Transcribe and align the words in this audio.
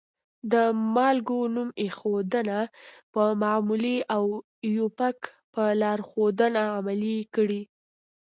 د 0.51 0.53
مالګو 0.95 1.39
نوم 1.55 1.69
ایښودنه 1.81 2.59
په 3.13 3.23
معمولي 3.43 3.97
او 4.15 4.23
آیوپک 4.67 5.19
په 5.53 5.63
لارښودنه 5.81 6.61
عملي 6.77 7.17
کړئ. 7.35 7.61